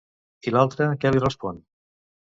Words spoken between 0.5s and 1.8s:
I l'altre, què li respon?